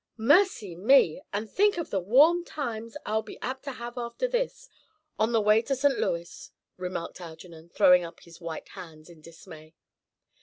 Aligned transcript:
"Mercy 0.17 0.73
me! 0.75 1.21
and 1.31 1.47
think 1.47 1.77
of 1.77 1.91
the 1.91 1.99
warm 1.99 2.43
times 2.43 2.97
I'll 3.05 3.21
be 3.21 3.37
apt 3.39 3.65
to 3.65 3.73
have 3.73 3.99
after 3.99 4.27
this, 4.27 4.67
on 5.19 5.31
the 5.31 5.39
way 5.39 5.61
to 5.61 5.75
St. 5.75 5.99
Louis," 5.99 6.49
remarked 6.75 7.21
Algernon, 7.21 7.69
throwing 7.69 8.03
up 8.03 8.21
his 8.21 8.41
white 8.41 8.69
hands 8.69 9.11
in 9.11 9.21
dismay. 9.21 9.75